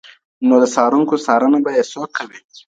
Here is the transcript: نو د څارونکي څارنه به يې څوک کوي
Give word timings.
نو 0.47 0.55
د 0.61 0.65
څارونکي 0.75 1.15
څارنه 1.25 1.59
به 1.63 1.71
يې 1.77 1.83
څوک 1.91 2.09
کوي 2.17 2.39